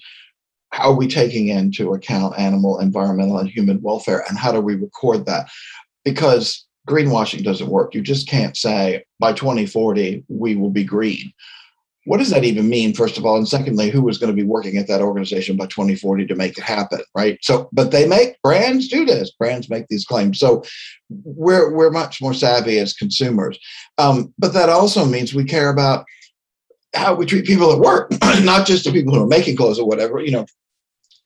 how 0.71 0.89
are 0.89 0.95
we 0.95 1.07
taking 1.07 1.49
into 1.49 1.93
account 1.93 2.37
animal, 2.37 2.79
environmental, 2.79 3.37
and 3.37 3.49
human 3.49 3.81
welfare, 3.81 4.23
and 4.27 4.39
how 4.39 4.51
do 4.51 4.59
we 4.59 4.75
record 4.75 5.25
that? 5.27 5.47
Because 6.03 6.65
greenwashing 6.89 7.43
doesn't 7.43 7.69
work. 7.69 7.93
You 7.93 8.01
just 8.01 8.27
can't 8.27 8.57
say 8.57 9.05
by 9.19 9.33
2040 9.33 10.25
we 10.27 10.55
will 10.55 10.71
be 10.71 10.83
green 10.83 11.31
what 12.05 12.17
does 12.17 12.29
that 12.29 12.43
even 12.43 12.69
mean 12.69 12.93
first 12.93 13.17
of 13.17 13.25
all? 13.25 13.37
And 13.37 13.47
secondly 13.47 13.89
who 13.89 14.07
is 14.09 14.17
going 14.17 14.35
to 14.35 14.41
be 14.41 14.47
working 14.47 14.77
at 14.77 14.87
that 14.87 15.01
organization 15.01 15.57
by 15.57 15.67
2040 15.67 16.25
to 16.27 16.35
make 16.35 16.57
it 16.57 16.63
happen 16.63 17.01
right? 17.15 17.37
So 17.41 17.69
but 17.71 17.91
they 17.91 18.07
make 18.07 18.41
brands 18.41 18.87
do 18.87 19.05
this. 19.05 19.31
Brands 19.31 19.69
make 19.69 19.87
these 19.87 20.05
claims. 20.05 20.39
So 20.39 20.63
we're 21.09 21.73
we're 21.73 21.91
much 21.91 22.21
more 22.21 22.33
savvy 22.33 22.79
as 22.79 22.93
consumers. 22.93 23.59
Um, 23.97 24.33
but 24.37 24.53
that 24.53 24.69
also 24.69 25.05
means 25.05 25.33
we 25.33 25.45
care 25.45 25.69
about 25.69 26.05
how 26.95 27.15
we 27.15 27.25
treat 27.25 27.45
people 27.45 27.71
at 27.71 27.79
work 27.79 28.11
not 28.43 28.67
just 28.67 28.85
the 28.85 28.91
people 28.91 29.13
who 29.13 29.23
are 29.23 29.27
making 29.27 29.55
clothes 29.55 29.79
or 29.79 29.87
whatever 29.87 30.21
you 30.21 30.31
know 30.31 30.45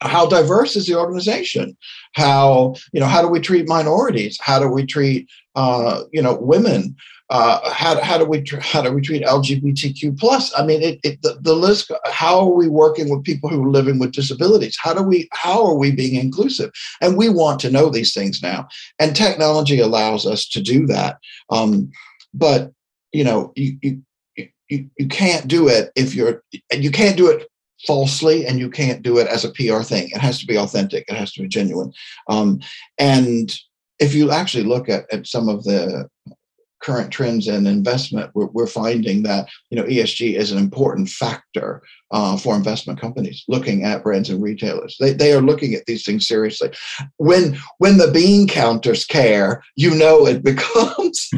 how 0.01 0.27
diverse 0.27 0.75
is 0.75 0.85
the 0.85 0.95
organization 0.95 1.75
how 2.13 2.75
you 2.93 2.99
know 2.99 3.07
how 3.07 3.21
do 3.21 3.27
we 3.27 3.39
treat 3.39 3.67
minorities 3.67 4.37
how 4.41 4.59
do 4.59 4.67
we 4.67 4.85
treat 4.85 5.27
uh, 5.55 6.03
you 6.11 6.21
know 6.21 6.37
women 6.39 6.95
uh, 7.29 7.69
how, 7.71 8.01
how 8.01 8.17
do 8.17 8.23
we 8.23 8.43
how 8.61 8.81
do 8.81 8.91
we 8.91 9.01
treat 9.01 9.21
LGBTQ 9.21 10.17
plus? 10.17 10.57
I 10.57 10.65
mean, 10.65 10.81
it, 10.81 10.99
it, 11.03 11.21
the, 11.21 11.37
the 11.41 11.53
list. 11.53 11.91
How 12.05 12.39
are 12.39 12.53
we 12.53 12.69
working 12.69 13.09
with 13.09 13.25
people 13.25 13.49
who 13.49 13.65
are 13.65 13.69
living 13.69 13.99
with 13.99 14.13
disabilities? 14.13 14.77
How 14.79 14.93
do 14.93 15.03
we 15.03 15.27
how 15.33 15.65
are 15.65 15.75
we 15.75 15.91
being 15.91 16.15
inclusive? 16.15 16.71
And 17.01 17.17
we 17.17 17.27
want 17.27 17.59
to 17.61 17.71
know 17.71 17.89
these 17.89 18.13
things 18.13 18.41
now, 18.41 18.69
and 18.97 19.13
technology 19.13 19.79
allows 19.79 20.25
us 20.25 20.47
to 20.49 20.61
do 20.61 20.87
that. 20.87 21.17
Um, 21.49 21.91
but 22.33 22.71
you 23.11 23.25
know, 23.25 23.51
you, 23.57 23.77
you 23.81 24.01
you 24.69 24.89
you 24.97 25.07
can't 25.09 25.49
do 25.49 25.67
it 25.67 25.91
if 25.97 26.15
you're 26.15 26.43
you 26.71 26.91
can't 26.91 27.17
do 27.17 27.29
it 27.29 27.49
falsely 27.86 28.46
and 28.46 28.60
you 28.60 28.69
can't 28.69 29.03
do 29.03 29.17
it 29.17 29.27
as 29.27 29.46
a 29.46 29.51
PR 29.51 29.81
thing. 29.84 30.10
It 30.12 30.22
has 30.22 30.39
to 30.39 30.48
be 30.48 30.57
authentic. 30.57 31.05
It 31.07 31.15
has 31.15 31.31
to 31.34 31.41
be 31.41 31.48
genuine. 31.48 31.93
Um, 32.27 32.60
and 32.98 33.53
if 34.00 34.13
you 34.13 34.31
actually 34.31 34.63
look 34.63 34.89
at, 34.89 35.12
at 35.12 35.27
some 35.27 35.50
of 35.50 35.63
the 35.63 36.07
current 36.81 37.12
trends 37.12 37.48
in 37.48 37.65
investment, 37.65 38.31
we're, 38.34 38.48
we're, 38.48 38.67
finding 38.67 39.24
that 39.24 39.50
you 39.69 39.77
know 39.77 39.84
ESG 39.84 40.36
is 40.36 40.51
an 40.51 40.60
important 40.60 41.10
factor 41.10 41.81
uh, 42.12 42.38
for 42.38 42.55
investment 42.55 43.00
companies 43.00 43.43
looking 43.48 43.84
at 43.84 44.03
brands 44.03 44.29
and 44.29 44.41
retailers. 44.41 44.96
They, 45.00 45.13
they 45.13 45.34
are 45.34 45.41
looking 45.41 45.74
at 45.74 45.86
these 45.88 46.05
things 46.05 46.27
seriously. 46.27 46.69
When 47.17 47.57
when 47.79 47.98
the 47.98 48.12
bean 48.12 48.48
counters 48.48 49.05
care, 49.05 49.63
you 49.75 49.96
know 49.96 50.27
it 50.27 50.43
becomes 50.51 51.29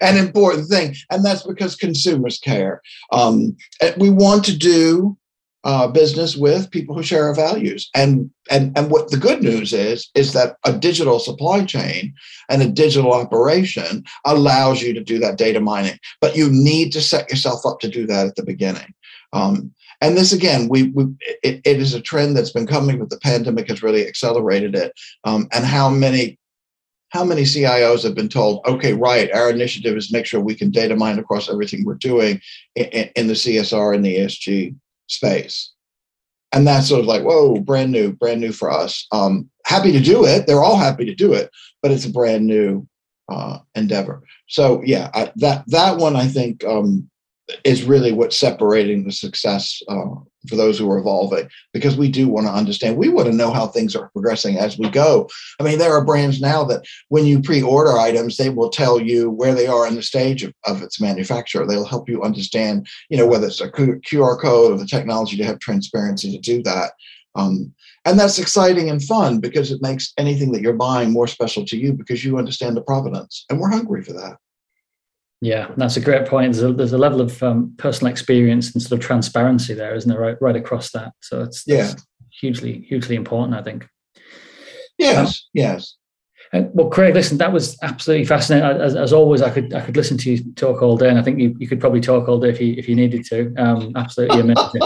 an 0.00 0.16
important 0.16 0.68
thing, 0.68 0.94
and 1.10 1.24
that's 1.24 1.46
because 1.46 1.76
consumers 1.76 2.38
care. 2.38 2.80
Um, 3.12 3.56
we 3.98 4.08
want 4.08 4.44
to 4.46 4.56
do 4.56 5.17
uh, 5.64 5.88
business 5.88 6.36
with 6.36 6.70
people 6.70 6.94
who 6.94 7.02
share 7.02 7.24
our 7.24 7.34
values. 7.34 7.90
And 7.94 8.30
and 8.50 8.76
and 8.76 8.90
what 8.90 9.10
the 9.10 9.16
good 9.16 9.42
news 9.42 9.72
is 9.72 10.08
is 10.14 10.32
that 10.32 10.56
a 10.64 10.72
digital 10.72 11.18
supply 11.18 11.64
chain 11.64 12.14
and 12.48 12.62
a 12.62 12.68
digital 12.68 13.12
operation 13.12 14.04
allows 14.24 14.82
you 14.82 14.94
to 14.94 15.02
do 15.02 15.18
that 15.18 15.38
data 15.38 15.60
mining, 15.60 15.98
but 16.20 16.36
you 16.36 16.48
need 16.50 16.92
to 16.92 17.00
set 17.00 17.28
yourself 17.28 17.66
up 17.66 17.80
to 17.80 17.88
do 17.88 18.06
that 18.06 18.26
at 18.26 18.36
the 18.36 18.44
beginning. 18.44 18.94
Um, 19.32 19.72
and 20.00 20.16
this 20.16 20.32
again, 20.32 20.68
we, 20.68 20.84
we 20.90 21.06
it, 21.42 21.60
it 21.64 21.80
is 21.80 21.92
a 21.92 22.00
trend 22.00 22.36
that's 22.36 22.52
been 22.52 22.66
coming, 22.66 22.98
but 22.98 23.10
the 23.10 23.18
pandemic 23.18 23.68
has 23.68 23.82
really 23.82 24.06
accelerated 24.06 24.76
it. 24.76 24.92
Um, 25.24 25.48
and 25.52 25.64
how 25.64 25.88
many 25.88 26.38
how 27.10 27.24
many 27.24 27.42
CIOs 27.42 28.02
have 28.02 28.14
been 28.14 28.28
told, 28.28 28.64
okay, 28.66 28.92
right, 28.92 29.32
our 29.32 29.48
initiative 29.48 29.96
is 29.96 30.12
make 30.12 30.26
sure 30.26 30.40
we 30.40 30.54
can 30.54 30.70
data 30.70 30.94
mine 30.94 31.18
across 31.18 31.48
everything 31.48 31.84
we're 31.84 31.94
doing 31.94 32.38
in, 32.74 33.10
in 33.16 33.26
the 33.28 33.32
CSR 33.32 33.94
and 33.94 34.04
the 34.04 34.18
ESG 34.18 34.74
space. 35.08 35.72
And 36.52 36.66
that's 36.66 36.88
sort 36.88 37.00
of 37.00 37.06
like, 37.06 37.22
whoa, 37.22 37.60
brand 37.60 37.92
new, 37.92 38.12
brand 38.12 38.40
new 38.40 38.52
for 38.52 38.70
us. 38.70 39.06
Um, 39.12 39.50
happy 39.66 39.92
to 39.92 40.00
do 40.00 40.24
it. 40.24 40.46
They're 40.46 40.62
all 40.62 40.78
happy 40.78 41.04
to 41.04 41.14
do 41.14 41.34
it, 41.34 41.50
but 41.82 41.90
it's 41.90 42.06
a 42.06 42.10
brand 42.10 42.46
new 42.46 42.86
uh, 43.28 43.58
endeavor. 43.74 44.22
So 44.46 44.82
yeah, 44.84 45.10
I, 45.12 45.30
that 45.36 45.64
that 45.66 45.98
one 45.98 46.16
I 46.16 46.26
think 46.26 46.64
um, 46.64 47.10
is 47.64 47.84
really 47.84 48.12
what's 48.12 48.38
separating 48.38 49.04
the 49.04 49.12
success 49.12 49.80
uh, 49.88 50.06
for 50.48 50.56
those 50.56 50.78
who 50.78 50.90
are 50.90 50.98
evolving 50.98 51.48
because 51.72 51.96
we 51.96 52.08
do 52.08 52.28
want 52.28 52.46
to 52.46 52.52
understand 52.52 52.96
we 52.96 53.08
want 53.08 53.26
to 53.26 53.34
know 53.34 53.50
how 53.50 53.66
things 53.66 53.96
are 53.96 54.10
progressing 54.10 54.58
as 54.58 54.78
we 54.78 54.88
go. 54.90 55.28
I 55.60 55.64
mean 55.64 55.78
there 55.78 55.92
are 55.92 56.04
brands 56.04 56.40
now 56.40 56.64
that 56.64 56.84
when 57.08 57.26
you 57.26 57.40
pre-order 57.40 57.98
items 57.98 58.36
they 58.36 58.50
will 58.50 58.70
tell 58.70 59.00
you 59.00 59.30
where 59.30 59.54
they 59.54 59.66
are 59.66 59.86
in 59.86 59.94
the 59.94 60.02
stage 60.02 60.42
of, 60.42 60.52
of 60.66 60.82
its 60.82 61.00
manufacture. 61.00 61.66
They'll 61.66 61.84
help 61.84 62.08
you 62.08 62.22
understand 62.22 62.86
you 63.08 63.16
know 63.16 63.26
whether 63.26 63.46
it's 63.46 63.60
a 63.60 63.70
qr 63.70 64.40
code 64.40 64.72
or 64.72 64.78
the 64.78 64.86
technology 64.86 65.36
to 65.36 65.44
have 65.44 65.58
transparency 65.58 66.30
to 66.32 66.38
do 66.38 66.62
that. 66.64 66.92
Um, 67.34 67.72
and 68.04 68.18
that's 68.18 68.38
exciting 68.38 68.90
and 68.90 69.02
fun 69.02 69.38
because 69.38 69.70
it 69.70 69.82
makes 69.82 70.12
anything 70.18 70.52
that 70.52 70.62
you're 70.62 70.72
buying 70.72 71.12
more 71.12 71.26
special 71.26 71.64
to 71.66 71.76
you 71.76 71.92
because 71.92 72.24
you 72.24 72.38
understand 72.38 72.76
the 72.76 72.82
provenance 72.82 73.44
and 73.50 73.60
we're 73.60 73.70
hungry 73.70 74.02
for 74.02 74.12
that 74.14 74.38
yeah, 75.40 75.70
that's 75.76 75.96
a 75.96 76.00
great 76.00 76.26
point. 76.26 76.52
There's 76.52 76.64
a, 76.64 76.72
there's 76.72 76.92
a 76.92 76.98
level 76.98 77.20
of 77.20 77.40
um, 77.42 77.74
personal 77.78 78.10
experience 78.10 78.72
and 78.72 78.82
sort 78.82 79.00
of 79.00 79.06
transparency 79.06 79.74
there, 79.74 79.94
isn't 79.94 80.10
there? 80.10 80.20
Right, 80.20 80.40
right 80.40 80.56
across 80.56 80.90
that. 80.92 81.12
So 81.20 81.42
it's 81.42 81.64
yeah, 81.66 81.92
hugely, 82.30 82.80
hugely 82.80 83.16
important. 83.16 83.54
I 83.54 83.62
think. 83.62 83.86
Yes. 84.98 85.28
Um, 85.28 85.34
yes. 85.54 85.94
Well, 86.52 86.88
Craig, 86.88 87.14
listen, 87.14 87.36
that 87.38 87.52
was 87.52 87.76
absolutely 87.82 88.24
fascinating. 88.24 88.80
As, 88.80 88.96
as, 88.96 89.12
always, 89.12 89.42
I 89.42 89.50
could 89.50 89.74
I 89.74 89.82
could 89.82 89.96
listen 89.96 90.16
to 90.18 90.32
you 90.32 90.52
talk 90.54 90.80
all 90.80 90.96
day, 90.96 91.10
and 91.10 91.18
I 91.18 91.22
think 91.22 91.38
you, 91.38 91.54
you 91.58 91.68
could 91.68 91.80
probably 91.80 92.00
talk 92.00 92.26
all 92.26 92.40
day 92.40 92.48
if 92.48 92.60
you 92.60 92.74
if 92.76 92.88
you 92.88 92.96
needed 92.96 93.24
to. 93.26 93.54
Um, 93.56 93.92
absolutely 93.96 94.40
amazing. 94.40 94.80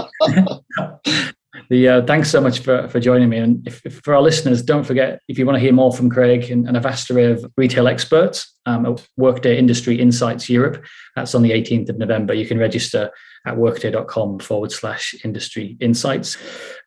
The, 1.70 1.88
uh, 1.88 2.06
thanks 2.06 2.30
so 2.30 2.40
much 2.40 2.60
for, 2.60 2.88
for 2.88 3.00
joining 3.00 3.28
me. 3.28 3.38
And 3.38 3.66
if, 3.66 3.84
if, 3.84 4.00
for 4.00 4.14
our 4.14 4.22
listeners, 4.22 4.62
don't 4.62 4.84
forget 4.84 5.20
if 5.28 5.38
you 5.38 5.46
want 5.46 5.56
to 5.56 5.60
hear 5.60 5.72
more 5.72 5.92
from 5.92 6.10
Craig 6.10 6.50
and, 6.50 6.66
and 6.66 6.76
a 6.76 6.80
vast 6.80 7.10
array 7.10 7.26
of 7.26 7.44
retail 7.56 7.88
experts 7.88 8.54
um, 8.66 8.86
at 8.86 9.06
Workday 9.16 9.58
Industry 9.58 9.98
Insights 9.98 10.48
Europe, 10.48 10.84
that's 11.16 11.34
on 11.34 11.42
the 11.42 11.50
18th 11.50 11.88
of 11.88 11.98
November. 11.98 12.34
You 12.34 12.46
can 12.46 12.58
register 12.58 13.10
at 13.46 13.56
workday.com 13.56 14.38
forward 14.38 14.72
slash 14.72 15.14
industry 15.24 15.76
insights. 15.80 16.36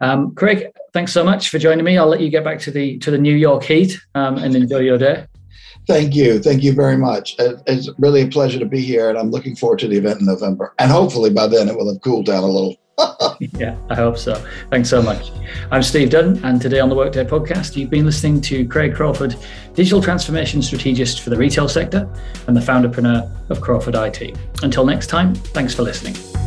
Um, 0.01 0.33
Craig, 0.35 0.67
thanks 0.93 1.11
so 1.11 1.23
much 1.23 1.49
for 1.49 1.59
joining 1.59 1.83
me. 1.83 1.97
I'll 1.97 2.07
let 2.07 2.21
you 2.21 2.29
get 2.29 2.43
back 2.43 2.59
to 2.59 2.71
the 2.71 2.97
to 2.99 3.11
the 3.11 3.17
New 3.17 3.35
York 3.35 3.63
heat 3.63 3.99
um, 4.15 4.37
and 4.37 4.55
enjoy 4.55 4.79
your 4.79 4.97
day. 4.97 5.25
Thank 5.87 6.15
you. 6.15 6.39
Thank 6.39 6.63
you 6.63 6.73
very 6.73 6.97
much. 6.97 7.35
It's 7.37 7.89
really 7.99 8.21
a 8.21 8.27
pleasure 8.27 8.57
to 8.59 8.65
be 8.65 8.81
here, 8.81 9.09
and 9.09 9.17
I'm 9.17 9.29
looking 9.29 9.55
forward 9.55 9.79
to 9.79 9.87
the 9.87 9.97
event 9.97 10.19
in 10.19 10.25
November. 10.25 10.73
And 10.79 10.89
hopefully 10.89 11.29
by 11.29 11.47
then 11.47 11.69
it 11.69 11.77
will 11.77 11.91
have 11.91 12.01
cooled 12.01 12.25
down 12.25 12.43
a 12.43 12.47
little. 12.47 12.75
yeah, 13.57 13.75
I 13.89 13.95
hope 13.95 14.17
so. 14.17 14.35
Thanks 14.69 14.89
so 14.89 15.01
much. 15.01 15.31
I'm 15.71 15.83
Steve 15.83 16.09
Dunn, 16.09 16.39
and 16.43 16.61
today 16.61 16.79
on 16.79 16.89
the 16.89 16.95
Workday 16.95 17.25
podcast, 17.25 17.75
you've 17.75 17.89
been 17.89 18.05
listening 18.05 18.41
to 18.41 18.67
Craig 18.67 18.95
Crawford, 18.95 19.35
digital 19.73 20.01
transformation 20.01 20.61
strategist 20.61 21.21
for 21.21 21.29
the 21.29 21.37
retail 21.37 21.67
sector 21.67 22.09
and 22.47 22.55
the 22.55 22.61
founderpreneur 22.61 23.29
of 23.49 23.61
Crawford 23.61 23.95
IT. 23.95 24.37
Until 24.63 24.85
next 24.85 25.07
time, 25.07 25.35
thanks 25.35 25.73
for 25.73 25.83
listening. 25.83 26.44